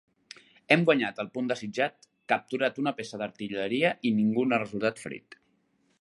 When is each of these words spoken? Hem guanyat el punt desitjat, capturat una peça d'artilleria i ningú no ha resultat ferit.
Hem 0.75 0.85
guanyat 0.89 1.21
el 1.23 1.29
punt 1.35 1.51
desitjat, 1.51 2.09
capturat 2.33 2.81
una 2.85 2.95
peça 3.03 3.19
d'artilleria 3.23 3.95
i 4.11 4.15
ningú 4.21 4.49
no 4.51 4.59
ha 4.59 4.63
resultat 4.65 5.05
ferit. 5.07 5.43